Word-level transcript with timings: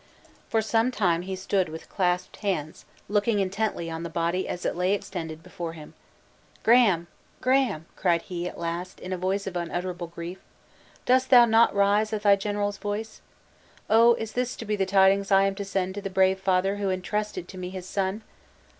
For 0.49 0.63
some 0.63 0.89
time 0.89 1.21
he 1.21 1.35
stood 1.35 1.69
with 1.69 1.87
clasped 1.87 2.37
hands, 2.37 2.85
looking 3.07 3.39
intently 3.39 3.87
on 3.87 4.01
the 4.01 4.09
body 4.09 4.47
as 4.47 4.65
it 4.65 4.75
lay 4.75 4.93
extended 4.93 5.43
before 5.43 5.73
him. 5.73 5.93
"Graham! 6.63 7.05
Graham!" 7.39 7.85
cried 7.95 8.23
he, 8.23 8.49
at 8.49 8.57
last, 8.57 8.99
in 8.99 9.13
a 9.13 9.17
voice 9.19 9.45
of 9.45 9.55
unutterable 9.55 10.07
grief; 10.07 10.39
"dost 11.05 11.29
thou 11.29 11.45
not 11.45 11.75
rise 11.75 12.11
at 12.13 12.23
thy 12.23 12.35
general's 12.35 12.77
voice? 12.79 13.21
Oh! 13.91 14.15
is 14.15 14.31
this 14.31 14.55
to 14.55 14.65
be 14.65 14.75
the 14.75 14.87
tidings 14.87 15.31
I 15.31 15.43
am 15.43 15.53
to 15.53 15.63
send 15.63 15.93
to 15.93 16.01
the 16.01 16.09
brave 16.09 16.39
father 16.39 16.77
who 16.77 16.89
intrusted 16.89 17.47
to 17.49 17.59
me 17.59 17.69
his 17.69 17.87
son? 17.87 18.23